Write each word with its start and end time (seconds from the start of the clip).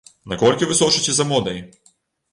Наколькі 0.31 0.69
вы 0.71 0.79
сочыце 0.81 1.11
за 1.19 1.29
модай? 1.33 1.63